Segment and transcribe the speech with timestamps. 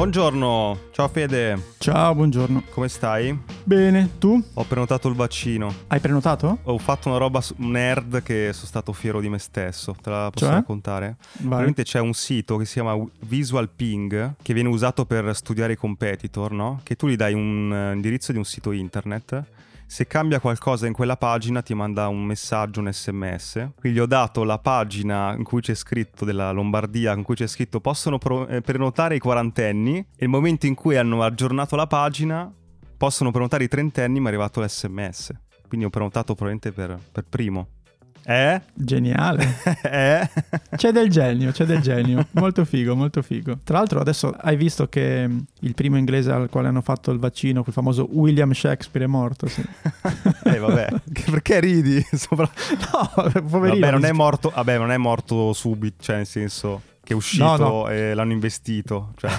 [0.00, 2.62] Buongiorno, ciao Fede, Ciao, buongiorno.
[2.70, 3.38] come stai?
[3.64, 4.42] Bene, tu?
[4.54, 5.70] Ho prenotato il vaccino.
[5.88, 6.60] Hai prenotato?
[6.62, 9.94] Ho fatto una roba nerd che sono stato fiero di me stesso.
[10.00, 10.54] Te la posso Cioè?
[10.54, 11.16] raccontare?
[11.40, 11.74] Vai.
[11.74, 12.96] C'è un sito che si chiama
[13.26, 16.80] Visual Ping che viene usato per studiare i competitor, no?
[16.82, 19.44] Che tu gli dai un eh, indirizzo di un sito internet.
[19.90, 23.70] Se cambia qualcosa in quella pagina ti manda un messaggio, un sms.
[23.74, 27.80] Quindi ho dato la pagina in cui c'è scritto della Lombardia, in cui c'è scritto
[27.80, 29.98] possono pro- eh, prenotare i quarantenni.
[29.98, 32.48] E il momento in cui hanno aggiornato la pagina
[32.96, 35.32] possono prenotare i trentenni, mi è arrivato l'sms.
[35.66, 37.79] Quindi ho prenotato probabilmente per, per primo.
[38.24, 38.60] Eh?
[38.72, 39.56] Geniale.
[39.82, 40.28] eh?
[40.76, 42.26] C'è del genio, c'è del genio.
[42.32, 43.58] Molto figo, molto figo.
[43.64, 47.18] Tra l'altro adesso hai visto che mh, il primo inglese al quale hanno fatto il
[47.18, 49.46] vaccino, quel famoso William Shakespeare, è morto.
[49.46, 49.62] Sì.
[50.50, 50.88] Eh vabbè,
[51.30, 52.04] perché ridi?
[52.12, 52.50] Sopra-
[52.92, 53.80] no, poverino.
[53.80, 57.44] Vabbè, non è morto, vabbè, non è morto subito, cioè nel senso che è uscito
[57.44, 57.88] No, no.
[57.88, 59.12] e l'hanno investito.
[59.16, 59.30] Cioè.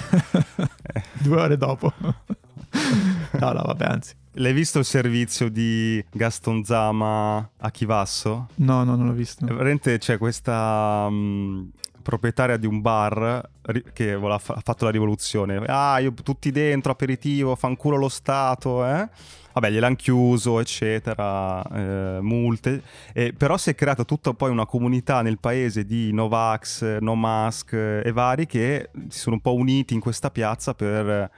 [1.12, 1.92] Due ore dopo.
[1.98, 4.14] no, no, vabbè, anzi.
[4.36, 8.48] L'hai visto il servizio di Gaston Zama a Chivasso?
[8.56, 9.44] No, no, non l'ho visto.
[9.44, 13.50] Eh, Veramente c'è questa mh, proprietaria di un bar
[13.92, 15.62] che ha fatto la rivoluzione.
[15.66, 19.06] Ah, io tutti dentro, aperitivo, fanculo lo Stato, eh?
[19.52, 22.82] Vabbè, gliel'hanno chiuso, eccetera, eh, multe.
[23.12, 27.74] Eh, però si è creata tutta poi una comunità nel paese di Novax, No Mask
[27.74, 31.30] eh, e vari che si sono un po' uniti in questa piazza per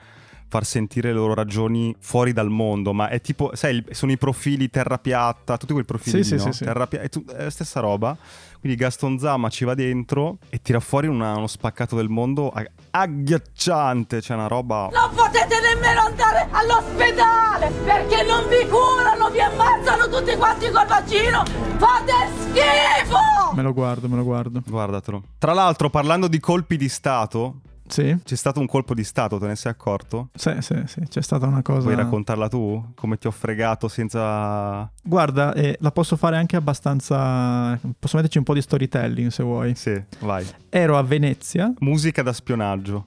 [0.55, 2.93] far sentire le loro ragioni fuori dal mondo.
[2.93, 6.39] Ma è tipo, sai, il- sono i profili terra piatta, tutti quei profili Sì, lì,
[6.39, 6.53] sì, no?
[6.53, 6.63] sì.
[6.65, 8.17] Terra pia- è, tu- è la stessa roba.
[8.61, 12.71] Quindi Gaston Zama ci va dentro e tira fuori una- uno spaccato del mondo ag-
[12.91, 14.21] agghiacciante.
[14.21, 14.89] C'è una roba.
[14.93, 21.43] Non potete nemmeno andare all'ospedale perché non vi curano, vi ammazzano tutti quanti col vaccino.
[21.79, 23.53] Fate schifo!
[23.55, 24.63] Me lo guardo, me lo guardo.
[24.65, 25.23] Guardatelo.
[25.37, 28.17] Tra l'altro, parlando di colpi di Stato, Sì?
[28.25, 30.31] c'è stato un colpo di Stato, te ne sei accorto?
[30.35, 31.81] Sì, sì, sì, c'è stata una cosa...
[31.81, 32.93] Vuoi raccontarla tu?
[32.95, 34.91] Come ti ho fregato senza...
[35.03, 37.79] Guarda, eh, la posso fare anche abbastanza...
[37.99, 39.75] Posso metterci un po' di storytelling se vuoi.
[39.75, 40.47] Sì, vai.
[40.71, 41.73] Ero a Venezia.
[41.79, 43.07] Musica da spionaggio.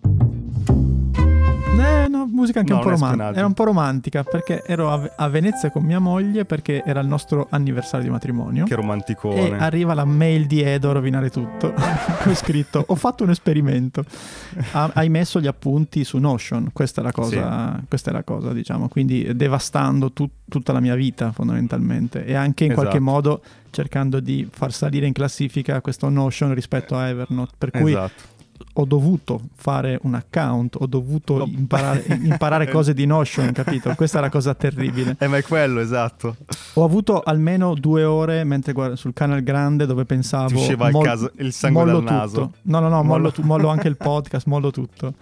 [1.88, 3.34] Eh, no, musica anche No, un po' è romantica.
[3.34, 7.08] Era un po' romantica perché ero a, a Venezia con mia moglie perché era il
[7.08, 8.66] nostro anniversario di matrimonio.
[8.66, 9.58] Che E romanticone.
[9.58, 11.74] arriva la mail di Edo a rovinare tutto.
[12.25, 14.03] Ho scritto: Ho fatto un esperimento.
[14.72, 16.70] Ha- hai messo gli appunti su Notion.
[16.74, 18.88] Questa è la cosa, questa è la cosa diciamo.
[18.88, 22.25] Quindi devastando tut- tutta la mia vita, fondamentalmente.
[22.25, 23.12] E anche in qualche Esatto.
[23.12, 27.52] modo cercando di far salire in classifica questo Notion rispetto a Evernote.
[27.58, 28.36] Per cui Esatto.
[28.73, 31.45] Ho dovuto fare un account, ho dovuto No.
[31.45, 33.94] imparare, imparare cose di Notion, capito?
[33.95, 35.16] Questa è la cosa terribile.
[35.19, 36.35] Eh, ma è quello, esatto.
[36.73, 40.47] Ho avuto almeno due ore mentre guarda, sul canale grande dove pensavo...
[40.50, 42.41] Ti usciva il mol- caso- il sangue dal naso.
[42.41, 42.57] tutto.
[42.63, 45.13] No, no, no, mollo, Mollo- tu- mollo anche il podcast, mollo tutto.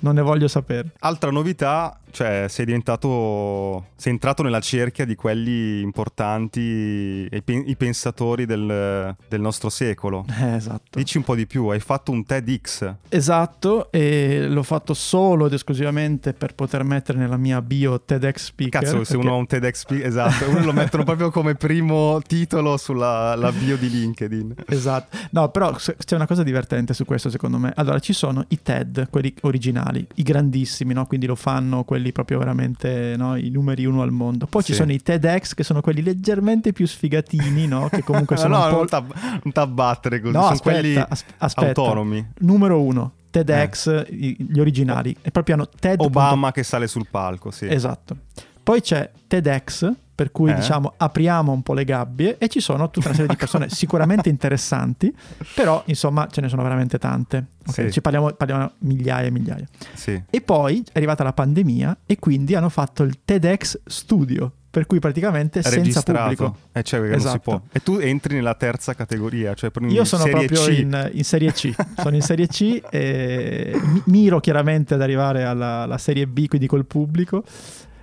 [0.00, 0.90] Non ne voglio sapere.
[1.00, 7.76] Altra novità, cioè sei diventato, sei entrato nella cerchia di quelli importanti, e pen- i
[7.76, 10.24] pensatori del, del nostro secolo.
[10.46, 10.98] Eh, esatto.
[10.98, 12.94] Dici un po' di più, hai fatto un TEDx.
[13.08, 18.80] Esatto, e l'ho fatto solo ed esclusivamente per poter mettere nella mia bio TEDx speaker.
[18.82, 22.20] Cazzo, se perché- uno ha un TEDx, spe- esatto, uno lo mettono proprio come primo
[22.26, 24.54] titolo sulla la bio di LinkedIn.
[24.68, 27.72] Esatto, no, però se- c'è una cosa divertente su questo secondo me.
[27.76, 31.06] Allora, ci sono i TED, quelli originali, i grandissimi, no?
[31.06, 33.36] Quindi lo fanno quelli proprio veramente, no?
[33.36, 34.46] I numeri uno al mondo.
[34.46, 34.78] Poi ci Sì.
[34.78, 37.88] sono i TEDx che sono quelli leggermente più sfigatini, no?
[37.88, 38.76] Che comunque sono no, un po'...
[38.76, 41.66] non t'ab- non t'abbattere così, No, sono aspetta, quelli as- aspetta.
[41.80, 42.26] autonomi.
[42.38, 45.14] Numero uno, TEDx, i- gli originali.
[45.22, 46.00] E proprio hanno TED.
[46.00, 47.66] Obama che sale sul palco, sì.
[47.68, 48.16] Esatto.
[48.66, 50.54] Poi c'è TEDx, per cui Eh.
[50.54, 54.28] diciamo apriamo un po' le gabbie e ci sono tutta una serie di persone sicuramente
[54.28, 55.14] interessanti,
[55.54, 57.46] però insomma ce ne sono veramente tante.
[57.64, 57.92] Ok, Sì.
[57.92, 59.66] Ci parliamo, parliamo migliaia e migliaia.
[59.94, 60.20] Sì.
[60.28, 64.98] E poi è arrivata la pandemia e quindi hanno fatto il TEDx Studio, per cui
[64.98, 66.56] praticamente senza pubblico.
[66.72, 67.62] Eh, cioè, Esatto.
[67.70, 72.16] E tu entri nella terza categoria, cioè Io sono proprio in, in Serie C, sono
[72.16, 76.84] in Serie C e mi- miro chiaramente ad arrivare alla, alla Serie B, quindi col
[76.84, 77.44] pubblico.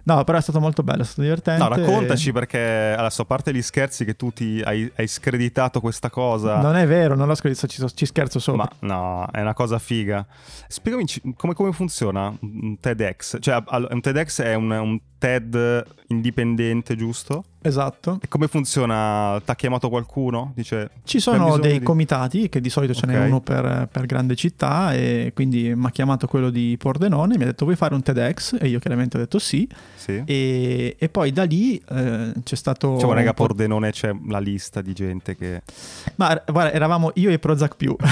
[0.05, 1.63] No, però è stato molto bello, è stato divertente.
[1.63, 6.09] No, raccontaci perché adesso, a parte gli scherzi che tu ti hai, hai screditato questa
[6.09, 6.59] cosa.
[6.59, 8.69] Non è vero, non l'ho scritto, ci, ci scherzo sopra.
[8.79, 10.25] Ma no, è una cosa figa.
[10.67, 11.05] Spiegami
[11.37, 13.37] come, come funziona un TEDx.
[13.39, 17.45] Cioè, un TEDx è un, un TED indipendente, giusto?
[17.65, 18.19] Esatto.
[18.21, 19.41] E come funziona?
[19.43, 20.51] Ti ha chiamato qualcuno?
[20.55, 23.27] Dice, Ci "Hai sono dei di-" comitati, che di solito ce n'è Ok.
[23.27, 27.47] uno per, per grande città, e quindi mi ha chiamato quello di Pordenone, mi ha
[27.47, 28.57] detto vuoi fare un TEDx?
[28.59, 29.67] E io chiaramente ho detto sì.
[29.95, 30.21] Sì.
[30.25, 32.95] E, e poi da lì eh, c'è stato...
[32.97, 35.61] Cioè, guarda che a un po'- Pordenone c'è la lista di gente che...
[36.15, 37.95] Ma guarda, eravamo io e Prozac più.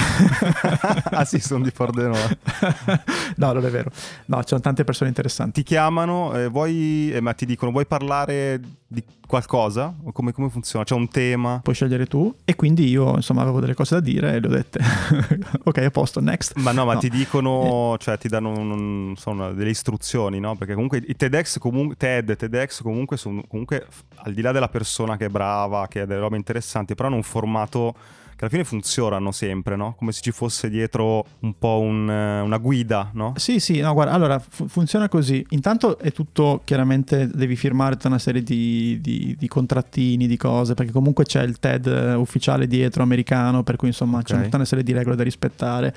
[1.10, 2.38] ah sì, sono di Pordenone.
[3.36, 3.90] no, non è vero.
[4.26, 5.62] No, c'erano tante persone interessanti.
[5.62, 8.60] Ti chiamano, eh, vuoi, eh, ma ti dicono, vuoi parlare
[8.92, 9.94] di qualcosa?
[10.04, 10.84] O come, come funziona?
[10.84, 11.60] C'è un tema?
[11.62, 12.34] Puoi scegliere tu.
[12.44, 14.80] E quindi io, insomma, avevo delle cose da dire e le ho dette.
[15.64, 16.56] ok, a posto, next.
[16.56, 16.98] Ma no, ma No.
[17.00, 20.54] ti dicono, cioè ti danno un- insomma, delle istruzioni, no?
[20.56, 23.86] Perché comunque i TEDx, comunque, TED, TEDx comunque sono comunque,
[24.16, 27.16] al di là della persona che è brava, che ha delle robe interessanti, però hanno
[27.16, 27.94] un formato
[28.42, 29.94] alla fine funzionano sempre, no?
[29.96, 33.32] Come se ci fosse dietro un po' un, eh, una guida, no?
[33.36, 35.44] Sì, sì, no, guarda, allora fu- funziona così.
[35.50, 40.74] Intanto è tutto, chiaramente devi firmare tutta una serie di, di- di contrattini, di cose,
[40.74, 44.42] perché comunque c'è il TED eh, ufficiale dietro, americano, per cui insomma c'è Ok.
[44.44, 45.94] tutta una serie di regole da rispettare.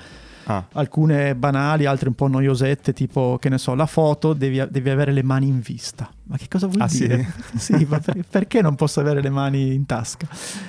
[0.48, 4.90] Ah, Alcune banali, altre un po' noiosette, tipo, che ne so, la foto devi, devi
[4.90, 6.08] avere le mani in vista.
[6.28, 7.06] Ma che cosa vuol Ah, sì?
[7.06, 7.24] dire?
[7.56, 10.26] Sì, ma per- perché non posso avere le mani in tasca?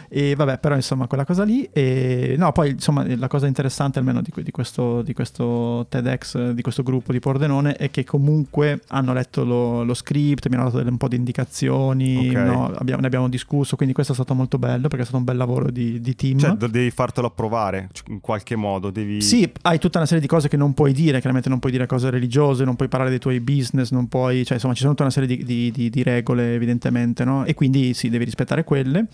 [0.07, 1.67] E vabbè, però insomma, quella cosa lì.
[1.73, 6.61] E no, poi insomma, la cosa interessante almeno di, di questo, di questo TEDx, di
[6.61, 10.77] questo gruppo di Pordenone, è che comunque hanno letto lo, lo script, mi hanno dato
[10.77, 12.35] delle- un po' di indicazioni, Ok.
[12.35, 15.23] no, abbiamo- ne abbiamo discusso, quindi questo è stato molto bello perché è stato un
[15.23, 16.37] bel lavoro di, di team.
[16.37, 19.21] cioè devi fartelo approvare cioè, in qualche modo, devi...
[19.21, 21.85] Sì, hai tutta una serie di cose che non puoi dire, chiaramente non puoi dire
[21.87, 25.03] cose religiose, non puoi parlare dei tuoi business, non puoi, cioè insomma ci sono tutta
[25.03, 27.43] una serie di, di- di- di regole evidentemente, no?
[27.45, 29.07] E quindi sì, devi rispettare quelle.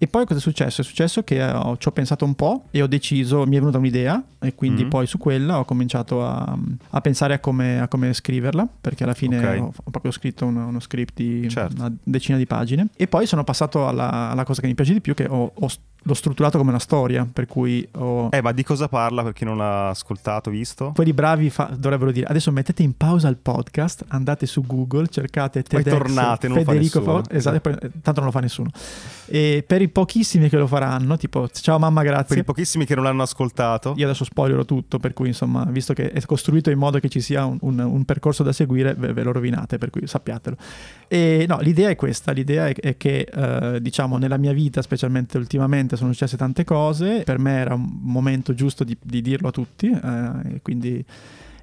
[0.00, 0.80] E poi cosa è successo?
[0.82, 3.78] È successo che ho- ci ho pensato un po' e ho deciso, mi è venuta
[3.78, 4.88] un'idea e quindi Mhm.
[4.90, 6.56] poi su quella ho cominciato a,
[6.90, 9.60] a pensare a come, a come scriverla, perché alla fine Ok.
[9.60, 11.74] ho, ho proprio scritto uno, uno script di Certo.
[11.80, 12.86] una decina di pagine.
[12.94, 15.68] E poi sono passato alla, alla cosa che mi piace di più, che ho, ho-
[16.08, 18.28] l'ho strutturato come una storia, per cui ho...
[18.32, 20.92] Eh, ma di cosa parla per chi non l'ha ascoltato, visto?
[20.94, 25.62] Quelli bravi fa- dovrebbero dire adesso mettete in pausa il podcast, andate su Google, cercate
[25.62, 27.22] Poi TEDx tornate, non fa Federico nessuno.
[27.22, 28.70] Fo- esatto, poi, eh, tanto non lo fa nessuno.
[29.26, 32.38] E per i pochissimi che lo faranno, tipo ciao mamma Per grazie.
[32.40, 33.92] i pochissimi che non l'hanno ascoltato.
[33.96, 37.20] Io adesso spoilerò tutto, per cui insomma, visto che è costruito in modo che ci
[37.20, 40.56] sia un, un- un percorso da seguire, ve, ve lo rovinate, per cui sappiatelo.
[41.08, 45.36] E no, l'idea è questa, l'idea è, è che eh, diciamo nella mia vita, specialmente
[45.36, 49.52] ultimamente, sono successe tante cose, per me era un momento giusto di, di dirlo a
[49.52, 51.04] tutti, eh, quindi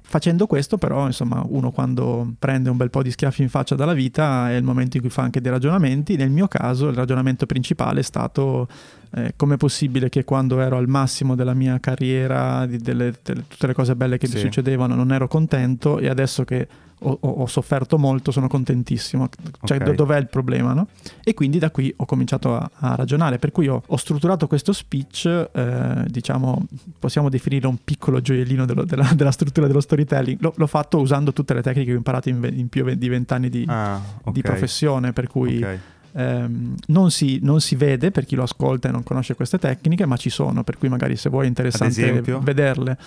[0.08, 3.92] facendo questo però, insomma, uno quando prende un bel po' di schiaffi in faccia dalla
[3.92, 6.16] vita è il momento in cui fa anche dei ragionamenti.
[6.16, 8.68] Nel mio caso il ragionamento principale è stato
[9.16, 13.66] eh, com'è possibile che quando ero al massimo della mia carriera, di- delle, delle- tutte
[13.66, 14.40] le cose belle che mi Sì.
[14.40, 16.68] succedevano, non ero contento e adesso che
[17.00, 19.28] ho, ho- sofferto molto sono contentissimo.
[19.64, 19.84] Cioè Ok.
[19.84, 20.72] do- dov'è il problema?
[20.72, 20.88] No?
[21.24, 24.72] E quindi da qui ho cominciato a, a ragionare, per cui ho, ho strutturato questo
[24.72, 26.66] speech, eh, diciamo,
[26.98, 30.38] possiamo definire un piccolo gioiellino dello- della, della struttura dello storytelling.
[30.40, 33.08] L'ho, l'ho fatto usando tutte le tecniche che ho imparato in, ve- in più di
[33.08, 34.32] vent'anni di, Ah, ok.
[34.32, 35.78] di professione, per cui Ok.
[36.16, 40.06] Ehm, non, si, non si vede per chi lo ascolta e non conosce queste tecniche,
[40.06, 42.98] ma ci sono, per cui magari se vuoi è interessante vederle.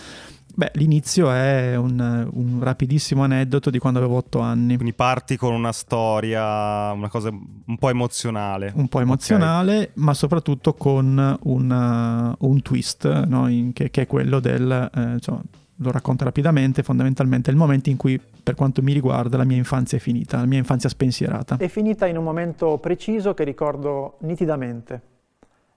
[0.59, 4.75] Beh, l'inizio è un, un rapidissimo aneddoto di quando avevo otto anni.
[4.75, 8.73] Quindi parti con una storia, una cosa un po' emozionale.
[8.75, 13.47] un po' emozionale, ma soprattutto con un, uh, un twist, no?
[13.47, 15.41] In- che, che è quello del, eh, insomma,
[15.81, 19.57] lo racconto rapidamente, fondamentalmente è il momento in cui, per quanto mi riguarda, la mia
[19.57, 21.57] infanzia è finita, la mia infanzia spensierata.
[21.57, 25.01] È finita in un momento preciso che ricordo nitidamente.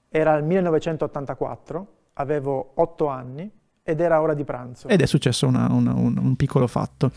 [0.08, 3.48] Era il 1984, avevo otto anni
[3.82, 4.88] ed era ora di pranzo.
[4.88, 7.10] Ed è successo una- una- un, un piccolo fatto.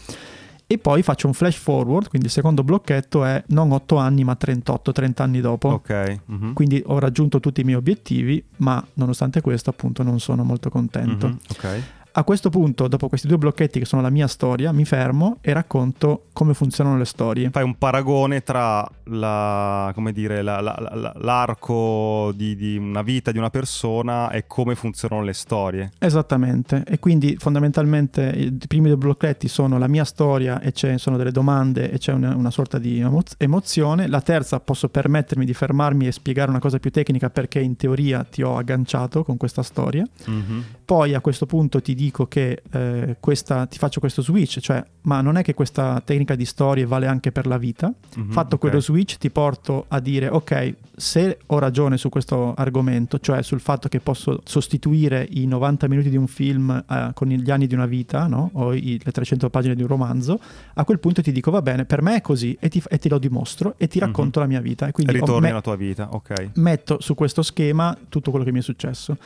[0.67, 4.35] E poi faccio un flash forward, quindi il secondo blocchetto è non 8 anni ma
[4.35, 5.67] 38, 30 anni dopo.
[5.69, 6.21] Ok.
[6.25, 6.53] mhm.
[6.53, 11.27] Quindi ho raggiunto tutti i miei obiettivi, ma nonostante questo appunto non sono molto contento.
[11.27, 11.83] Mhm, Ok.
[12.17, 15.51] A questo punto, dopo questi due blocchetti che sono la mia storia, mi fermo e
[15.51, 17.49] racconto come funzionano le storie.
[17.49, 23.33] Fai un paragone tra la, come dire, la- la- la- l'arco di, di una vita
[23.33, 25.91] di una persona e come funzionano le storie.
[25.99, 31.17] Esattamente, e quindi fondamentalmente i primi due blocchetti sono la mia storia e c'è, sono
[31.17, 34.07] delle domande e c'è una, una sorta di emo- emozione.
[34.07, 38.23] La terza posso permettermi di fermarmi e spiegare una cosa più tecnica perché in teoria
[38.23, 40.07] ti ho agganciato con questa storia.
[40.27, 40.63] Mhm.
[40.85, 45.19] Poi a questo punto ti dico che eh, questa, ti faccio questo switch, cioè, ma
[45.21, 47.91] non è che questa tecnica di storie vale anche per la vita.
[48.17, 48.61] Mhm, Fatto ok.
[48.61, 53.61] quello switch ti porto a dire, ok, se ho ragione su questo argomento, cioè sul
[53.61, 57.73] fatto che posso sostituire i 90 minuti di un film eh, con gli anni di
[57.73, 58.51] una vita, no?
[58.53, 60.39] o i- le 300 pagine di un romanzo,
[60.75, 63.09] a quel punto ti dico, va bene, per me è così e ti, e te
[63.09, 64.05] lo dimostro e ti Mhm.
[64.05, 64.85] racconto la mia vita.
[64.85, 66.51] E quindi Ritorni me- alla tua vita, ok.
[66.57, 69.17] metto su questo schema tutto quello che mi è successo.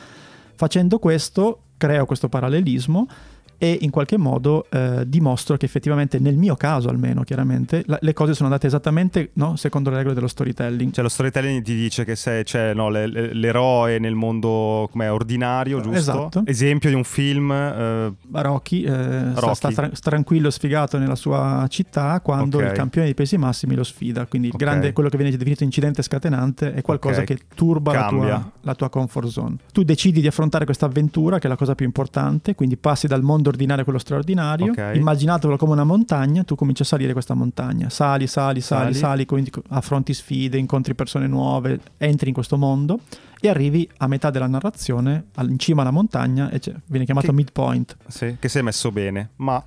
[0.60, 3.08] Facendo questo, creo questo parallelismo
[3.62, 8.14] e in qualche modo eh, dimostro che effettivamente nel mio caso almeno chiaramente la- le
[8.14, 12.04] cose sono andate esattamente no, secondo le regole dello storytelling Cioè lo storytelling ti dice
[12.06, 15.98] che sei cioè, no, le- le- l'eroe nel mondo com'è, ordinario, giusto?
[15.98, 16.42] Esatto.
[16.46, 17.52] Esempio di un film...
[17.52, 19.54] eh, Rocky, eh, sta- Rocky.
[19.54, 22.64] sta tra- tranquillo sfigato nella sua città quando Ok.
[22.64, 24.24] il campione dei pesi massimi lo sfida.
[24.24, 24.60] Quindi il Ok.
[24.60, 27.26] grande, quello che viene definito incidente scatenante è qualcosa Ok.
[27.26, 29.56] che turba la tua, la tua comfort zone.
[29.72, 33.22] Tu decidi di affrontare questa avventura, che è la cosa più importante, quindi passi dal
[33.22, 34.72] mondo ordinario a quello straordinario.
[34.72, 34.92] Ok.
[34.94, 37.88] Immaginatelo come una montagna, tu cominci a salire questa montagna.
[37.90, 39.26] Sali, sali, sali, Sali.
[39.26, 43.00] sali, affronti sfide, incontri persone nuove, entri in questo mondo.
[43.42, 47.96] E arrivi a metà della narrazione, in cima alla montagna, e viene chiamato Che- midpoint
[48.06, 49.62] sì, che sei messo bene, ma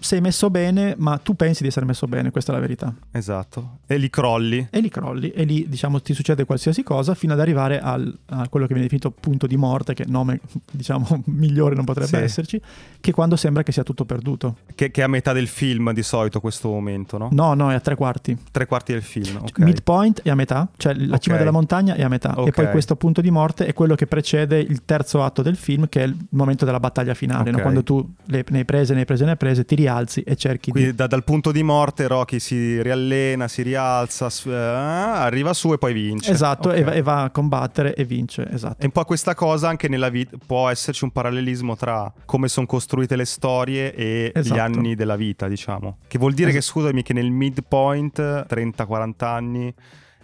[0.00, 2.94] sei messo bene, ma tu pensi di essere messo bene, questa è la verità.
[3.10, 3.78] esatto.
[3.86, 4.66] E li crolli.
[4.70, 8.48] E lì crolli e lì diciamo ti succede qualsiasi cosa fino ad arrivare al, a
[8.48, 10.40] quello che viene definito punto di morte, che nome
[10.70, 12.22] diciamo migliore non potrebbe Sì.
[12.22, 12.60] esserci,
[13.00, 14.56] che quando sembra che sia tutto perduto.
[14.74, 17.28] Che, che è a metà del film di solito questo momento, no?
[17.32, 18.36] No, no, è a tre quarti.
[18.50, 19.58] Tre quarti del film, ok.
[19.58, 21.20] Midpoint è a metà, cioè la Ok.
[21.22, 22.34] cima della montagna è a metà.
[22.36, 22.50] E Ok.
[22.50, 26.02] poi questo punto di morte è quello che precede il terzo atto del film, che
[26.02, 27.56] è il momento della battaglia finale, no?
[27.56, 27.62] Ok.
[27.62, 30.36] quando tu le, ne hai prese, ne hai prese, ne hai prese, ti rialzi e
[30.36, 30.96] cerchi Quindi di...
[30.96, 35.92] da- dal punto di morte Rocky si riallena, si rialza, eh, arriva su e poi
[35.92, 36.30] vince.
[36.30, 36.76] Esatto, Ok.
[36.76, 38.82] e, va, e va a combattere e vince, esatto.
[38.82, 42.66] E un po' questa cosa anche nella vita può esserci un parallelismo tra come sono
[42.66, 44.60] costruite le storie e gli Esatto.
[44.60, 45.98] anni della vita, diciamo.
[46.06, 48.18] Che vuol dire Es- che, scusami, che nel midpoint,
[48.48, 49.74] 30-40 anni,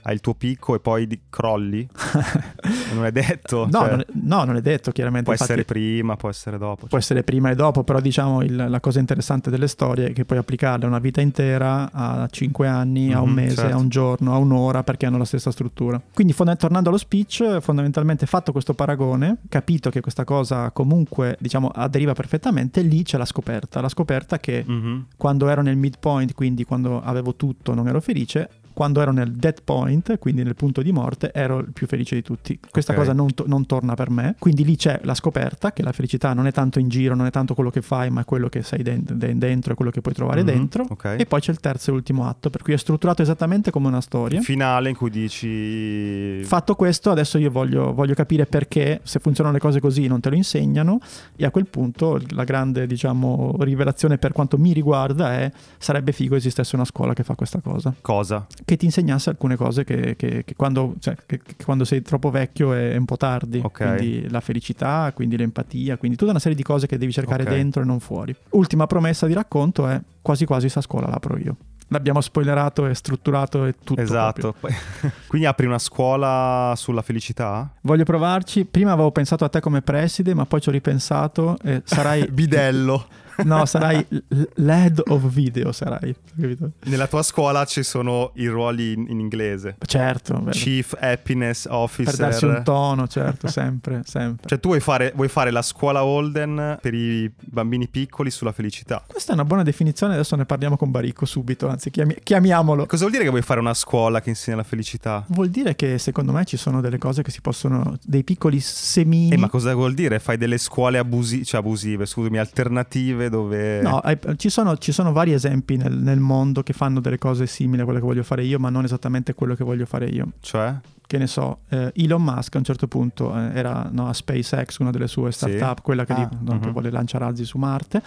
[0.06, 1.86] hai il tuo picco e poi crolli?
[2.94, 3.64] non è detto.
[3.70, 5.24] No, cioè, non è, no, non è detto chiaramente.
[5.24, 6.86] può infatti essere prima, può essere dopo.
[6.86, 10.24] può essere prima e dopo, però diciamo il- la cosa interessante delle storie è che
[10.24, 13.76] puoi applicarle a una vita intera, a 5 anni, a un Mhm, mese, certo.
[13.76, 16.00] a un giorno, a un'ora, perché hanno la stessa struttura.
[16.12, 21.68] Quindi fonda- tornando allo speech, fondamentalmente fatto questo paragone, capito che questa cosa comunque diciamo
[21.68, 23.80] aderiva perfettamente, lì c'è la scoperta.
[23.80, 25.06] La scoperta che Mhm.
[25.16, 28.48] quando ero nel midpoint, quindi quando avevo tutto, non ero felice.
[28.74, 32.22] Quando ero nel dead point, quindi nel punto di morte, ero il più felice di
[32.22, 32.58] tutti.
[32.70, 32.98] Questa Ok.
[32.98, 34.34] cosa non, to- non torna per me.
[34.38, 37.30] Quindi lì c'è la scoperta che la felicità non è tanto in giro, non è
[37.30, 40.00] tanto quello che fai, ma è quello che sei den- den- dentro e quello che
[40.00, 40.86] puoi trovare Mhm, dentro.
[40.88, 41.14] ok.
[41.18, 44.00] E poi c'è il terzo e ultimo atto, per cui è strutturato esattamente come una
[44.00, 44.40] storia.
[44.40, 46.42] Finale in cui dici...
[46.44, 50.30] Fatto questo, adesso io voglio, voglio capire perché se funzionano le cose così non te
[50.30, 50.98] lo insegnano
[51.36, 56.34] e a quel punto la grande diciamo, rivelazione per quanto mi riguarda è sarebbe figo
[56.36, 58.46] esistesse una scuola che fa questa cosa, Cosa?
[58.64, 62.72] Che ti insegnasse alcune cose che, che- che quando, cioè, che- quando sei troppo vecchio
[62.72, 63.96] è, un po' tardi, Ok.
[63.96, 67.48] quindi la felicità, quindi l'empatia, quindi tutta una serie di cose che devi cercare Ok.
[67.50, 68.34] dentro e non fuori.
[68.50, 71.56] Ultima promessa di racconto è quasi quasi sta scuola l'apro io.
[71.88, 74.00] L'abbiamo spoilerato e strutturato e tutto.
[74.00, 74.54] esatto.
[75.28, 77.70] Quindi apri una scuola sulla felicità?
[77.82, 78.64] Voglio provarci.
[78.64, 82.26] Prima avevo pensato a te come preside, ma poi ci ho ripensato e sarai...
[82.32, 83.06] Bidello.
[83.44, 84.06] no, sarai
[84.54, 86.14] l'head of video, sarai.
[86.38, 86.72] Capito?
[86.84, 89.76] Nella tua scuola ci sono i ruoli in, in inglese.
[89.84, 90.50] Certo, vero.
[90.50, 92.16] Chief Happiness per Officer.
[92.16, 94.48] darsi un tono, certo, sempre, sempre.
[94.48, 99.02] Cioè tu vuoi fare, vuoi fare la scuola Holden per i bambini piccoli sulla felicità.
[99.06, 102.86] Questa è una buona definizione, adesso ne parliamo con Baricco subito, anzi chiami- chiamiamolo.
[102.86, 105.24] Cosa vuol dire che vuoi fare una scuola che insegna la felicità?
[105.28, 109.32] Vuol dire che secondo me ci sono delle cose che si possono, dei piccoli semini.
[109.32, 110.18] Eh, ma cosa vuol dire?
[110.18, 113.80] Fai delle scuole abusi- cioè abusive, scusami, alternative dove...
[113.82, 117.46] No, hai- ci, sono, ci sono vari esempi nel, nel mondo che fanno delle cose
[117.46, 120.28] simili a quelle che voglio fare io, ma non esattamente quello che voglio fare io.
[120.40, 120.74] Cioè?
[121.06, 124.78] che ne so, eh, Elon Musk a un certo punto eh, era no, a SpaceX,
[124.78, 128.02] una delle sue startup, quella che, Ah, di- no, che vuole lanciare razzi su Marte.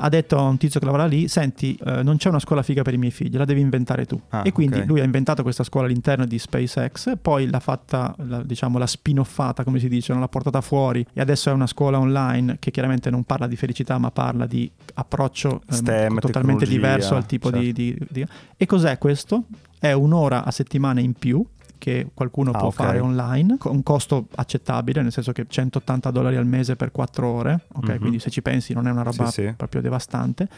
[0.00, 2.82] Ha detto a un tizio che lavora lì: Senti, eh, non c'è una scuola figa
[2.82, 4.20] per i miei figli, la devi inventare tu.
[4.28, 4.86] Ah, e quindi ok.
[4.86, 9.64] lui ha inventato questa scuola all'interno di SpaceX, poi l'ha fatta, la- diciamo, l'ha spin-offata,
[9.64, 11.04] come si dice, non l'ha portata fuori.
[11.12, 14.70] E adesso è una scuola online che chiaramente non parla di felicità, ma parla di
[14.94, 17.80] approccio ehm, STEM, totalmente diverso al tipo di, certo.
[17.80, 18.26] di- di-
[18.56, 19.44] E cos'è questo?
[19.78, 21.44] È un'ora a settimana in più
[21.78, 22.74] che qualcuno Ah, può ok.
[22.74, 27.26] fare online, con un costo accettabile, nel senso che 180 dollari al mese per 4
[27.28, 27.88] ore, ok?
[27.88, 27.98] Mhm.
[27.98, 29.52] Quindi se ci pensi non è una roba Sì, sì.
[29.56, 30.48] proprio devastante.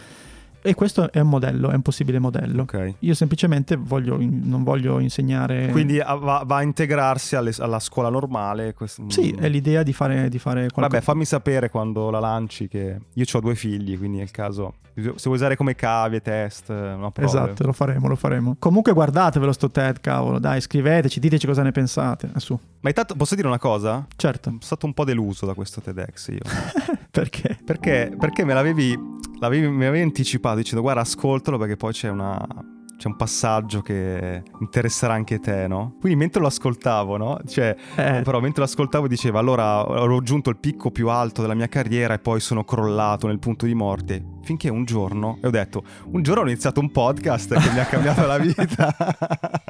[0.62, 2.62] E questo è un modello, è un possibile modello.
[2.62, 2.95] Ok.
[3.00, 5.69] Io semplicemente voglio, non voglio insegnare...
[5.69, 8.75] Quindi ah, va, va a integrarsi alle- alla scuola normale.
[8.75, 10.88] questo- Sì, è l'idea di fare, di fare qualcosa.
[10.88, 14.75] Vabbè, fammi sapere quando la lanci che io ho due figli, quindi è il caso.
[14.93, 17.29] Se vuoi usare come cavie, test, una prova.
[17.29, 18.57] Esatto, lo faremo, lo faremo.
[18.59, 22.29] Comunque guardatevelo sto TED, cavolo, dai, scriveteci, diteci cosa ne pensate.
[22.33, 24.07] Ah, su, Ma intanto posso dire una cosa?
[24.17, 24.49] certo.
[24.50, 26.40] Sono stato un po' deluso da questo TEDx io.
[27.11, 27.59] Perché?
[27.64, 28.97] perché, perché me l'avevi,
[29.49, 32.38] mi avevi anticipato dicendo guarda ascoltalo perché poi c'è una...
[33.00, 35.97] C'è un passaggio che interesserà anche te, no?
[36.00, 37.40] Quindi mentre lo ascoltavo, no?
[37.47, 41.54] Cioè, Eh, però mentre lo ascoltavo diceva allora ho raggiunto il picco più alto della
[41.54, 45.50] mia carriera e poi sono crollato nel punto di morte finché un giorno e ho
[45.50, 48.94] detto un giorno ho iniziato un podcast che mi ha cambiato la vita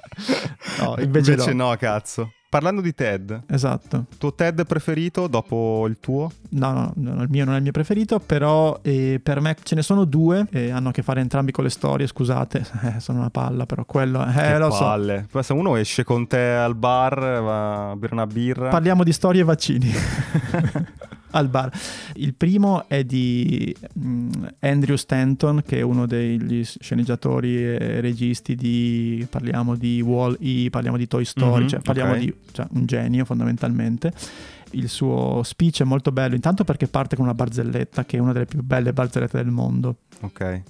[0.81, 1.75] No, invece no.
[1.77, 4.07] cazzo parlando di TED esatto.
[4.19, 7.71] tuo TED preferito dopo il tuo No, no, no, il mio non è il mio
[7.71, 11.53] preferito, però eh, per me ce ne sono due e hanno a che fare entrambi
[11.53, 14.83] con le storie, scusate, eh, sono una palla, però quello, eh, che lo so.
[14.83, 19.05] palle Poi se uno esce con te al bar va a bere una birra Parliamo
[19.05, 19.93] di storie e vaccini.
[21.33, 21.71] Al bar.
[22.15, 29.27] Il primo è di mm, Andrew Stanton, che è uno degli sceneggiatori e registi di.
[29.29, 32.19] Parliamo di Wall-E, parliamo di Toy Story, Mhm, cioè parliamo ok.
[32.19, 34.13] di cioè, un genio fondamentalmente.
[34.73, 38.33] Il suo speech è molto bello, intanto perché parte con una barzelletta, che è una
[38.33, 40.63] delle più belle barzellette del mondo, ok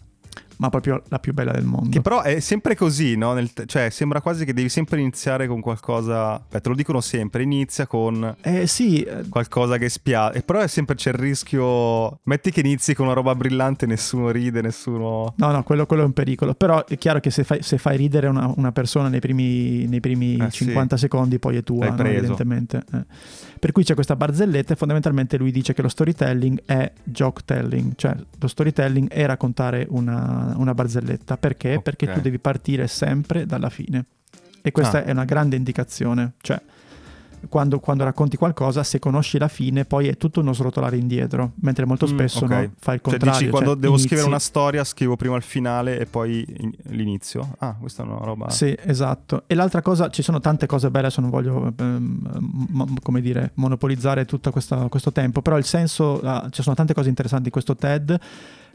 [0.61, 1.88] ma proprio la più bella del mondo.
[1.88, 3.33] Che però è sempre così, no?
[3.33, 6.38] Nel cioè, sembra quasi che devi sempre iniziare con qualcosa.
[6.50, 10.38] Beh, te lo dicono sempre: inizia con Eh sì, eh, qualcosa che spiace.
[10.38, 12.21] E però è sempre c'è il rischio.
[12.25, 15.33] Metti che inizi con una roba brillante, nessuno ride, nessuno.
[15.37, 16.52] No, no, quello, quello è un pericolo.
[16.55, 20.00] Però è chiaro che se fai, se fai ridere una, una persona nei primi, nei
[20.00, 20.64] primi Eh, sì.
[20.64, 22.05] 50 secondi, poi è tua, no?
[22.05, 22.83] evidentemente.
[22.93, 23.05] eh.
[23.61, 27.93] Per cui c'è questa barzelletta e fondamentalmente lui dice che lo storytelling è joke telling,
[27.97, 31.37] cioè lo storytelling è raccontare una, una barzelletta.
[31.37, 31.76] Perché?
[31.76, 31.83] Ok.
[31.83, 34.04] Perché tu devi partire sempre dalla fine.
[34.62, 35.04] E questa Ah.
[35.04, 36.33] è una grande indicazione.
[36.40, 36.61] Cioè,
[37.49, 41.87] quando, quando racconti qualcosa, se conosci la fine, poi è tutto uno srotolare indietro, mentre
[41.87, 42.50] molto Mm, spesso ok.
[42.50, 43.38] no, fai il Cioè, contrario.
[43.38, 46.71] dici quando cioè, devo inizi- scrivere una storia, scrivo prima il finale e poi in-
[46.88, 47.54] l'inizio.
[47.61, 48.50] Ah, questa è una roba.
[48.50, 49.45] Sì, esatto.
[49.47, 53.52] E l'altra cosa, ci sono tante cose belle, adesso non voglio, ehm, mo- come dire,
[53.54, 57.75] monopolizzare tutto questo tempo, però il senso, ah, ci sono tante cose interessanti in questo
[57.75, 58.21] TED.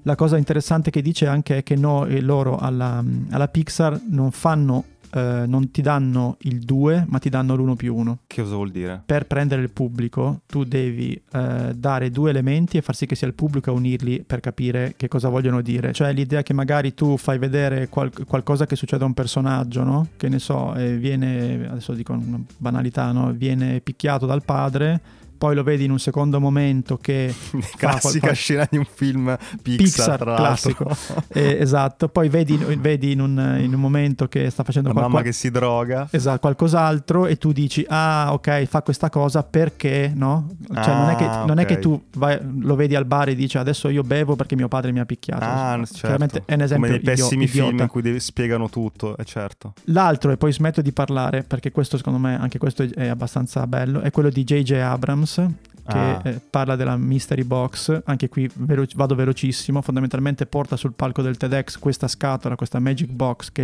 [0.08, 4.30] La cosa interessante che dice anche è che no- e loro alla, alla Pixar non
[4.30, 8.20] fanno, eh, non ti danno il 2, ma ti danno l'1 più 1.
[8.28, 9.02] Che cosa vuol dire?
[9.04, 13.26] Per prendere il pubblico tu devi eh, dare due elementi e far sì che sia
[13.26, 15.92] il pubblico a unirli per capire che cosa vogliono dire.
[15.92, 20.10] Cioè l'idea che magari tu fai vedere qual- qualcosa che succede a un personaggio, no?
[20.18, 23.32] Che ne so, e viene, adesso dico una banalità, no?
[23.32, 25.02] Viene picchiato dal padre,
[25.38, 27.34] poi lo vedi in un secondo momento che
[27.78, 30.90] Classica qual- scena di un film Pixar, Pixar, classico.
[31.36, 35.26] Eh, esatto, poi vedi, vedi in, un, in un momento che sta facendo qualcosa mamma
[35.26, 36.08] che si droga.
[36.12, 40.50] Esatto, qualcos'altro e tu dici, ah ok, fa questa cosa perché, no?
[40.74, 43.36] Cioè non, è che, Ah, non è che tu vai- lo vedi al bar e
[43.36, 45.44] dici adesso io bevo perché mio padre mi ha picchiato.
[45.44, 45.98] Ah, certo.
[46.00, 47.68] Chiaramente è un esempio Come nei idio- pessimi idiota.
[47.70, 49.74] film in cui devi- spiegano tutto, è certo.
[49.86, 54.02] L'altro, e poi smetto di parlare perché questo secondo me, anche questo è abbastanza bello,
[54.02, 54.72] è quello di J.J.
[54.74, 56.22] Abrams che Ah.
[56.24, 61.38] eh, parla della mystery box, anche qui velo- vado velocissimo, fondamentalmente porta sul palco del
[61.38, 63.64] TEDx questa scatola, questa magic box che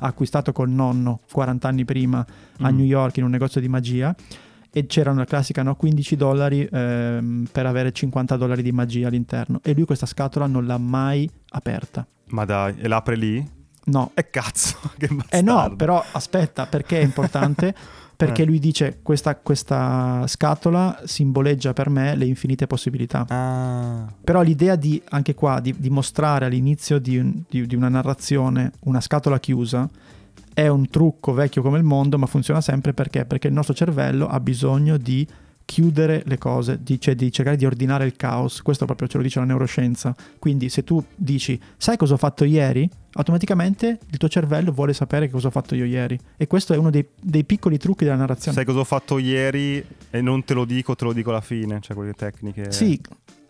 [0.00, 2.24] ha acquistato col nonno 40 anni prima
[2.60, 2.76] a Mm.
[2.76, 4.14] New York in un negozio di magia
[4.70, 9.60] e c'era una classica no, 15 dollari ehm, per avere 50 dollari di magia all'interno
[9.62, 12.06] e lui questa scatola non l'ha mai aperta.
[12.28, 13.60] Ma dai, e l'apre lì?
[13.84, 15.36] No, E cazzo, che bastardo.
[15.36, 17.74] eh no, però aspetta, perché è importante?
[18.24, 18.46] Perché Eh.
[18.46, 23.24] lui dice questa, questa scatola simboleggia per me le infinite possibilità.
[23.28, 27.88] Ah, Però l'idea di, anche qua, di, di mostrare all'inizio di, un- di- di una
[27.88, 29.88] narrazione una scatola chiusa
[30.54, 33.24] è un trucco vecchio come il mondo, ma funziona sempre perché?
[33.24, 35.26] Perché il nostro cervello ha bisogno di
[35.64, 38.60] chiudere le cose, di, cioè di cercare di ordinare il caos.
[38.60, 40.14] Questo proprio ce lo dice la neuroscienza.
[40.38, 42.88] Quindi se tu dici, sai cosa ho fatto ieri?
[43.14, 46.18] Automaticamente il tuo cervello vuole sapere che cosa ho fatto io ieri.
[46.36, 48.56] E questo è uno dei, dei piccoli trucchi della narrazione.
[48.56, 51.78] sai cosa ho fatto ieri e non te lo dico, te lo dico alla fine,
[51.80, 52.72] cioè quelle tecniche.
[52.72, 53.00] Sì,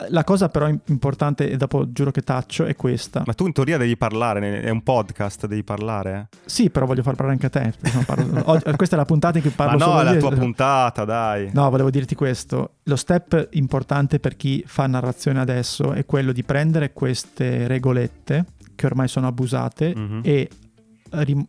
[0.09, 3.23] la cosa però im- importante, e dopo giuro che taccio, è questa.
[3.25, 6.29] Ma tu in teoria devi parlare, è un podcast, devi parlare.
[6.33, 6.37] eh.
[6.45, 7.73] Sì, però voglio far parlare anche a te.
[8.05, 10.31] parlo- oggi- questa è la puntata in cui Ma parlo no, solo è la tua
[10.33, 11.51] puntata, dai.
[11.53, 12.77] No, volevo dirti questo.
[12.85, 18.87] Lo step importante per chi fa narrazione adesso è quello di prendere queste regolette che
[18.87, 20.21] ormai sono abusate Mhm.
[20.23, 20.49] e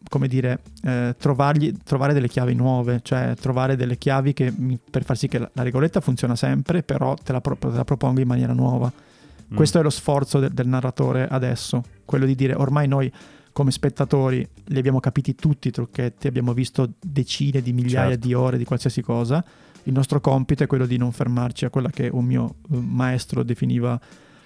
[0.10, 4.54] come dire, eh, trovargli- trovare delle chiavi nuove, cioè trovare delle chiavi che
[4.92, 7.86] per far sì che la, la regoletta funziona sempre, però te la, pro- te la
[7.86, 8.92] propongo in maniera nuova.
[8.92, 9.56] Mm.
[9.56, 13.10] Questo è lo sforzo del, del narratore adesso, quello di dire ormai noi
[13.54, 18.28] come spettatori li abbiamo capiti tutti i trucchetti, abbiamo visto decine di migliaia Certo.
[18.28, 19.42] di ore di qualsiasi cosa.
[19.84, 23.44] Il nostro compito è quello di non fermarci a quella che un mio eh, maestro
[23.44, 23.98] definiva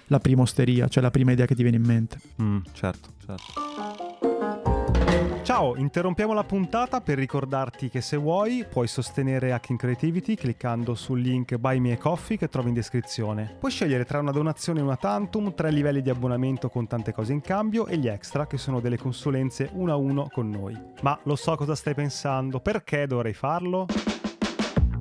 [0.08, 2.18] la prima osteria, cioè la prima idea che ti viene in mente.
[2.42, 3.78] Mm, certo, certo.
[5.48, 11.20] Ciao, interrompiamo la puntata per ricordarti che se vuoi puoi sostenere Hacking Creativity cliccando sul
[11.20, 13.56] link Buy Me a Coffee che trovi in descrizione.
[13.58, 17.32] Puoi scegliere tra una donazione e una tantum, tre livelli di abbonamento con tante cose
[17.32, 20.78] in cambio e gli extra che sono delle consulenze uno a uno con noi.
[21.00, 23.86] Ma lo so cosa stai pensando, perché dovrei farlo?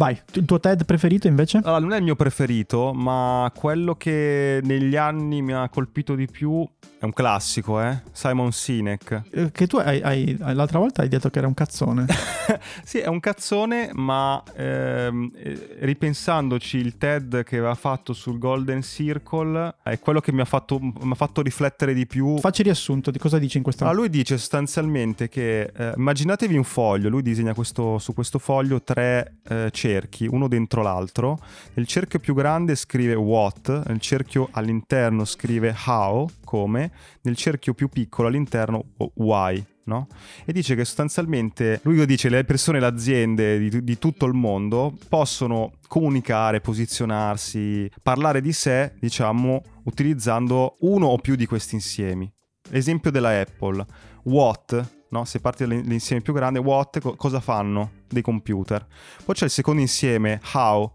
[0.00, 1.58] Vai, il tuo TED preferito invece?
[1.58, 6.24] Allora, non è il mio preferito, ma quello che negli anni mi ha colpito di
[6.26, 6.66] più
[7.00, 8.02] è un classico, eh?
[8.12, 9.22] Simon Sinek.
[9.30, 12.04] Eh, Che tu hai, hai- l'altra volta hai detto che era un cazzone.
[12.84, 18.82] sì, è un cazzone, ma ehm, eh, ripensandoci il TED che aveva fatto sul Golden
[18.82, 22.36] Circle è quello che mi ha fatto, mi ha fatto riflettere di più.
[22.36, 23.88] Facci riassunto di cosa dici in questa...
[23.88, 28.82] Ah, lui dice sostanzialmente che eh, immaginatevi un foglio, lui disegna questo- su questo foglio
[28.82, 31.38] tre eh, cerchi, uno dentro l'altro.
[31.74, 36.90] Nel cerchio più grande scrive what, nel cerchio all'interno scrive how, come,
[37.22, 39.64] nel cerchio più piccolo all'interno why.
[39.82, 40.06] No?
[40.44, 44.34] E dice che sostanzialmente lui lo dice le persone, le aziende di, di tutto il
[44.34, 52.32] mondo possono comunicare, posizionarsi, parlare di sé, diciamo, utilizzando uno o più di questi insiemi.
[52.68, 53.84] L'esempio della Apple,
[54.24, 55.24] What, no?
[55.24, 58.86] se parti dall'insieme più grande, What co- cosa fanno dei computer?
[59.24, 60.92] Poi c'è il secondo insieme, How,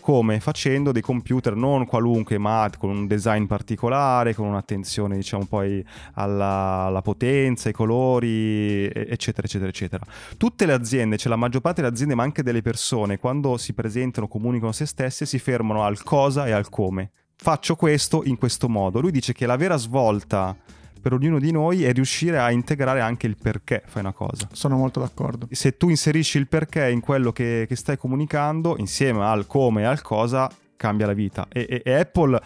[0.00, 5.84] come facendo dei computer non qualunque ma con un design particolare, con un'attenzione diciamo poi
[6.14, 10.06] alla, alla potenza, ai colori eccetera eccetera eccetera.
[10.38, 13.74] Tutte le aziende, cioè la maggior parte delle aziende ma anche delle persone quando si
[13.74, 17.10] presentano, comunicano se stesse si fermano al cosa e al come.
[17.36, 19.00] Faccio questo in questo modo.
[19.00, 20.56] Lui dice che la vera svolta
[20.98, 24.76] per ognuno di noi è riuscire a integrare anche il perché fai una cosa Sono
[24.76, 25.46] molto d'accordo.
[25.50, 29.84] se tu inserisci il perché in quello che, che stai comunicando, insieme al come e
[29.84, 31.46] al cosa, cambia la vita.
[31.50, 32.40] E, e- e Apple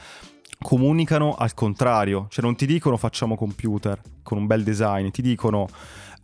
[0.60, 5.66] comunicano al contrario, cioè non ti dicono facciamo computer con un bel design, ti dicono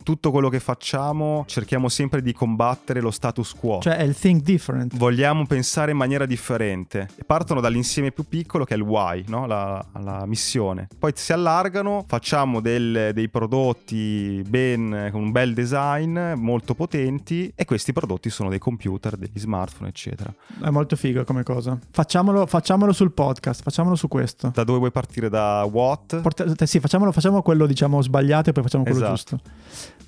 [0.03, 3.79] tutto quello che facciamo cerchiamo sempre di combattere lo status quo.
[3.79, 4.95] Cioè è il think different.
[4.97, 7.07] Vogliamo pensare in maniera differente.
[7.25, 9.45] Partono dall'insieme più piccolo che è il why, no?
[9.45, 10.87] la, la missione.
[10.97, 17.65] Poi si allargano, facciamo del- dei prodotti ben, con un bel design, molto potenti, e
[17.65, 20.33] questi prodotti sono dei computer, degli smartphone, eccetera.
[20.63, 21.77] È molto figo come cosa.
[21.91, 24.51] Facciamolo, facciamolo sul podcast, facciamolo su questo.
[24.53, 25.29] Da dove vuoi partire?
[25.29, 26.21] Da what?
[26.21, 29.13] Porta- sì, facciamolo, facciamo quello diciamo sbagliato e poi facciamo quello Esatto.
[29.13, 29.39] giusto.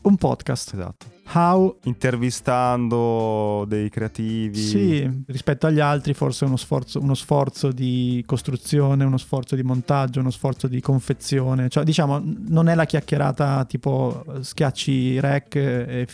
[0.03, 0.73] Un podcast.
[0.73, 1.05] Esatto.
[1.33, 4.57] How Intervistando dei creativi.
[4.57, 10.19] Sì, rispetto agli altri forse uno sforzo, uno sforzo di costruzione, uno sforzo di montaggio,
[10.19, 11.69] uno sforzo di confezione.
[11.69, 16.07] Cioè, diciamo, non è la chiacchierata tipo eh, schiacci rec e, e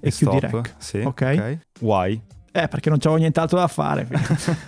[0.00, 0.52] E chiudi stop.
[0.52, 0.74] rec.
[0.78, 1.22] Sì, Ok.
[1.38, 1.58] ok.
[1.80, 2.20] Why?
[2.52, 4.08] Eh, perché non c'avevo nient'altro da fare.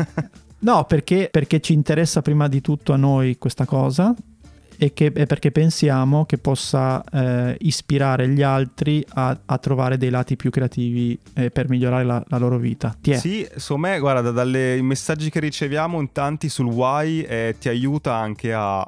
[0.61, 4.15] no, perché, perché ci interessa prima di tutto a noi questa cosa
[4.83, 10.11] e, che, e perché pensiamo che possa eh, ispirare gli altri a, a trovare dei
[10.11, 12.93] lati più creativi eh, per migliorare la, la loro vita.
[13.01, 13.17] Ti è.
[13.17, 17.69] Sì, secondo me, guarda, dalle i messaggi che riceviamo in tanti sul why eh, ti
[17.69, 18.85] aiuta anche a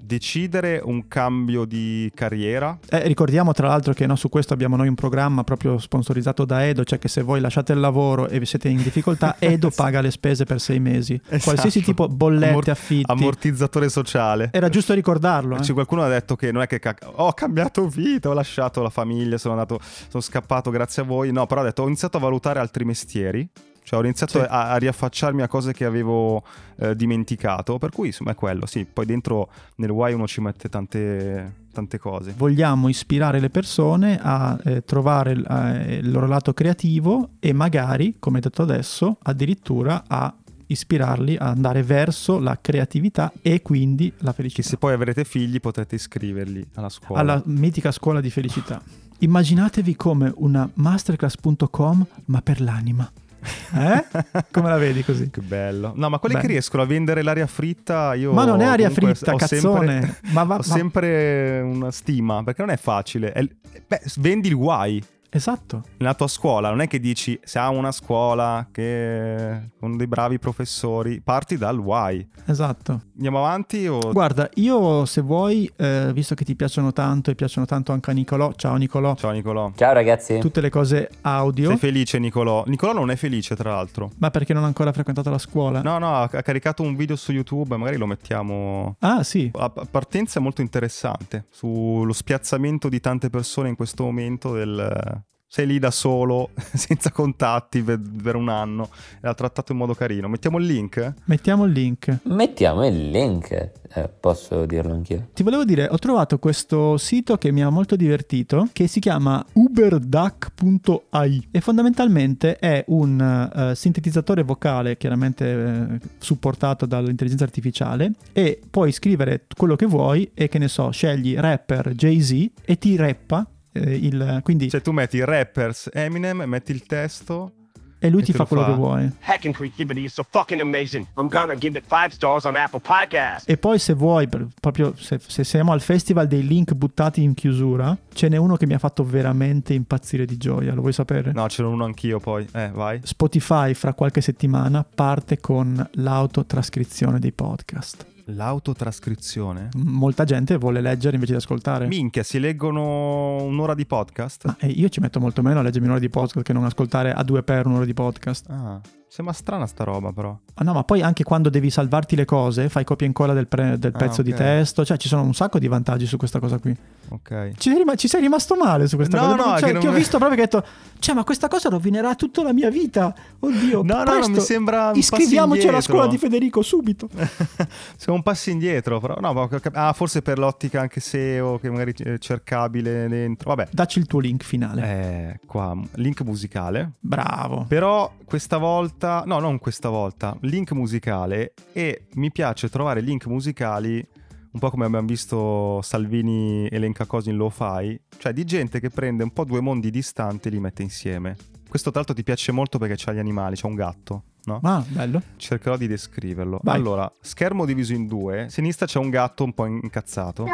[0.00, 2.78] decidere un cambio di carriera.
[2.88, 6.64] Eh, ricordiamo tra l'altro che no, su questo abbiamo noi un programma proprio sponsorizzato da
[6.66, 10.10] Edo, cioè che se voi lasciate il lavoro e siete in difficoltà, Edo paga le
[10.10, 11.20] spese per sei mesi.
[11.28, 11.42] Esatto.
[11.44, 13.10] Qualsiasi tipo bollette, Ammor- affitti.
[13.10, 14.50] Ammortizzatore sociale.
[14.52, 15.56] Era giusto ricordarlo.
[15.56, 15.60] eh.
[15.60, 18.90] C'è qualcuno ha detto che non è che ca- ho cambiato vita, ho lasciato la
[18.90, 21.32] famiglia, sono andato, sono scappato grazie a voi.
[21.32, 23.48] No, però ha detto ho iniziato a valutare altri mestieri.
[23.88, 24.46] Cioè ho iniziato Sì.
[24.46, 26.42] a, a riaffacciarmi a cose che avevo
[26.76, 27.78] eh, dimenticato.
[27.78, 28.84] Per cui insomma è quello, sì.
[28.84, 32.34] Poi dentro nel why uno ci mette tante, tante cose.
[32.36, 38.40] Vogliamo ispirare le persone a eh, trovare eh, il loro lato creativo e magari, come
[38.40, 40.34] detto adesso, addirittura a
[40.70, 44.68] ispirarli a andare verso la creatività e quindi la Che felicità.
[44.68, 47.22] se poi avrete figli potrete iscriverli alla scuola.
[47.22, 48.78] Alla mitica scuola di felicità.
[49.20, 53.10] Immaginatevi come una masterclass.com ma per l'anima.
[53.40, 54.04] Eh?
[54.50, 55.30] Come la vedi così?
[55.30, 55.92] Che bello.
[55.94, 56.40] No, ma quelli Beh.
[56.40, 58.32] che riescono a vendere l'aria fritta, io...
[58.32, 60.00] Ma non è aria fritta, cazzone.
[60.00, 63.32] Sempre, Ma va- ho ma- sempre una stima, perché non è facile.
[63.32, 63.46] È-
[63.86, 65.02] beh, vendi il guai.
[65.30, 65.82] Esatto.
[65.98, 70.38] Nella tua scuola non è che dici se ha una scuola che con dei bravi
[70.38, 72.26] professori, parti dal why.
[72.46, 73.02] Esatto.
[73.14, 77.66] Andiamo avanti o Guarda, io se vuoi, eh, visto che ti piacciono tanto e piacciono
[77.66, 79.70] tanto anche a Nicolò, ciao Nicolò, Ciao Nicolò.
[79.76, 80.38] Ciao ragazzi.
[80.38, 82.64] tutte le cose audio, Sei felice Nicolò?
[82.66, 84.10] Nicolò non è felice tra l'altro.
[84.18, 85.82] ma perché non ha ancora frequentato la scuola?
[85.82, 89.86] No, no, ha caricato un video su YouTube, magari lo mettiamo Ah sì, La p-
[89.90, 95.16] partenza è molto interessante sullo spiazzamento di tante persone in questo momento del...
[95.50, 99.94] Sei lì da solo, senza contatti per, per un anno, e l'ha trattato in modo
[99.94, 100.28] carino.
[100.28, 101.14] Mettiamo il link?
[101.24, 102.18] mettiamo il link.
[102.24, 103.70] Mettiamo il link.
[103.94, 105.28] Eh, posso dirlo anch'io.
[105.32, 109.42] Ti volevo dire, ho trovato questo sito che mi ha molto divertito, che si chiama
[109.54, 118.92] uberduck.ai e fondamentalmente è un eh, sintetizzatore vocale, chiaramente eh, supportato dall'intelligenza artificiale, e puoi
[118.92, 123.80] scrivere quello che vuoi e che ne so, scegli rapper Jay-Z e ti rappa eh,
[123.80, 124.40] il...
[124.42, 124.68] quindi...
[124.70, 127.52] Cioè tu metti rappers Eminem, metti il testo...
[128.00, 128.68] e lui e ti fa lo quello fa.
[128.68, 130.08] che vuoi.
[130.08, 131.04] So fucking amazing.
[131.16, 133.48] I'm gonna give it five stars on Apple Podcasts.
[133.48, 134.28] E poi se vuoi,
[134.60, 138.66] proprio se, se siamo al festival dei link buttati in chiusura, ce n'è uno che
[138.66, 141.32] mi ha fatto veramente impazzire di gioia, lo vuoi sapere?
[141.32, 142.46] No, ce n'è uno anch'io poi.
[142.52, 143.00] Eh, vai.
[143.02, 148.06] Spotify fra qualche settimana parte con l'autotrascrizione dei podcast.
[148.30, 149.70] L'autotrascrizione?
[149.76, 151.86] Molta gente vuole leggere invece di ascoltare.
[151.86, 154.44] Minchia, si leggono un'ora di podcast?
[154.44, 157.12] Ma eh, io ci metto molto meno a leggermi un'ora di podcast che non ascoltare
[157.12, 158.50] a due per un'ora di podcast.
[158.50, 160.36] Ah, sembra strana sta roba però.
[160.54, 163.46] Ah, no, ma poi anche quando devi salvarti le cose, fai copia e incolla del,
[163.46, 164.36] pre- del Ah, pezzo di ok.
[164.36, 164.84] testo.
[164.84, 166.76] Cioè, ci sono un sacco di vantaggi su questa cosa qui.
[167.10, 167.52] Ok.
[167.56, 169.36] Ci sei, rima- ci sei rimasto male su questa No, cosa?
[169.36, 170.66] no, Cioè, che non ti ho visto proprio che hai detto,
[170.98, 173.14] cioè, ma questa cosa rovinerà tutta la mia vita.
[173.38, 177.08] Oddio, No, no, presto, no, mi sembra Iscriviamoci alla scuola di Federico subito.
[177.96, 179.16] Siamo un passo indietro, però.
[179.20, 183.54] No, ma ho ah, forse per l'ottica anche SEO, che magari è cercabile dentro.
[183.54, 183.68] Vabbè.
[183.72, 184.82] Dacci il tuo link finale.
[184.82, 186.92] Eh, qua, link musicale.
[187.00, 187.64] Bravo.
[187.68, 194.06] Però questa volta, no, non questa volta, link musicale e mi piace trovare link musicali
[194.50, 199.22] un po' come abbiamo visto Salvini elenca cose in lo-fi, cioè di gente che prende
[199.22, 201.36] un po' due mondi distanti e li mette insieme.
[201.68, 204.58] Questo tra l'altro ti piace molto perché c'ha gli animali, c'ha un gatto, no?
[204.62, 205.20] Ah, bello.
[205.36, 206.60] Cercherò di descriverlo.
[206.62, 206.76] Vai.
[206.76, 210.46] Allora, schermo diviso in due, a sinistra c'è un gatto un po' incazzato.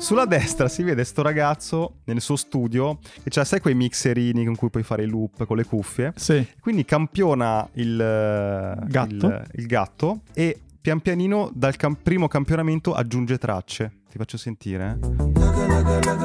[0.00, 4.56] Sulla destra si vede sto ragazzo nel suo studio e c'ha, sai quei mixerini con
[4.56, 6.12] cui puoi fare i loop con le cuffie?
[6.16, 6.44] Sì.
[6.58, 9.26] Quindi campiona il eh, Gatto.
[9.26, 13.92] il- il gatto e pian pianino dal cam- primo campionamento aggiunge tracce.
[14.10, 14.98] Ti faccio sentire.
[15.02, 16.20] eh.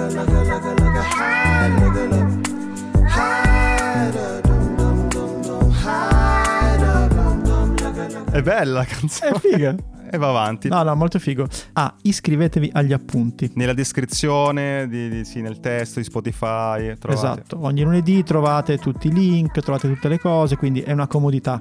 [8.32, 9.32] È bella la canzone.
[9.32, 9.76] È figa.
[10.16, 10.70] E va avanti.
[10.70, 11.46] No, no, molto figo.
[11.74, 13.52] Ah, iscrivetevi agli appunti.
[13.56, 16.96] Nella descrizione, di, di- sì, nel testo di Spotify.
[16.98, 17.12] Trovate.
[17.42, 21.60] Esatto, ogni lunedì trovate tutti i link, trovate tutte le cose, quindi è una comodità.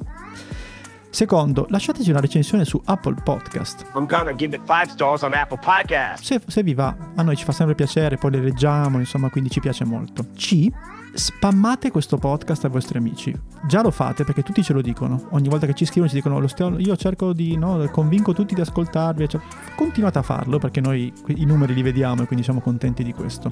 [1.11, 3.85] Secondo, lasciateci una recensione su Apple Podcast.
[3.95, 6.27] I'm gonna give it five stars on Apple Podcasts.
[6.27, 9.49] Se, se vi va, a noi ci fa sempre piacere, poi le leggiamo, insomma, quindi
[9.51, 10.27] ci piace molto.
[10.37, 10.69] C.
[11.17, 13.33] Spammate questo podcast ai vostri amici.
[13.69, 15.29] Già lo fate perché tutti ce lo dicono.
[15.31, 18.55] Ogni volta che ci scrivono ci dicono "Lo stiamo- io cerco di, no, convinco tutti
[18.55, 19.29] di ascoltarvi.
[19.29, 19.41] Cioè,
[19.77, 23.49] continuate a farlo perché noi i numeri li vediamo e quindi siamo contenti di questo.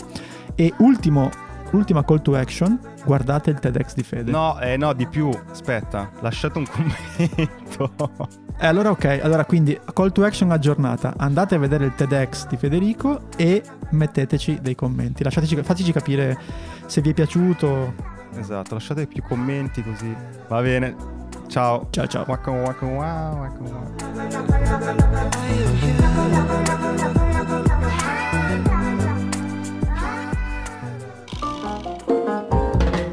[0.56, 1.30] E ultimo,
[1.72, 4.30] ultima call to action, guardate il TEDx di Fede.
[4.30, 5.30] No, eh, no, di più.
[5.50, 7.92] Aspetta, lasciate un commento.
[8.58, 11.14] Eh, allora ok, allora quindi call to action aggiornata.
[11.16, 15.24] Andate a vedere il TEDx di Federico e metteteci dei commenti.
[15.24, 16.38] Lasciateci, fateci capire
[16.86, 17.94] se vi è piaciuto.
[18.36, 20.14] esatto, lasciate più commenti così.
[20.48, 21.20] Va bene.
[21.48, 21.88] Ciao.
[21.90, 22.24] Ciao ciao.
[22.26, 23.94] Waka waka wow, waka wow.